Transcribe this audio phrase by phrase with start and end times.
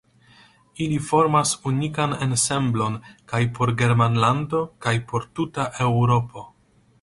[0.85, 2.95] Ili formas unikan ensemblon
[3.33, 6.49] kaj por Germanlando kaj por tuta Eŭropo.